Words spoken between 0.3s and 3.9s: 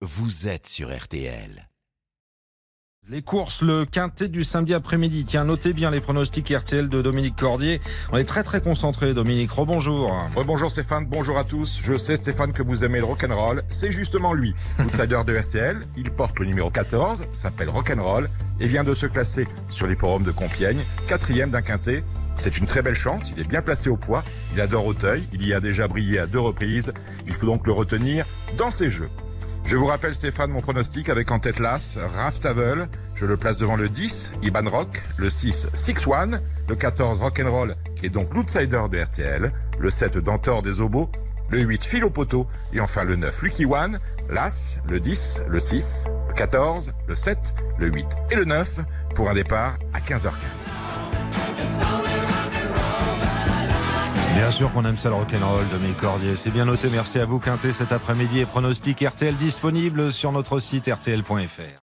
êtes sur RTL. Les courses, le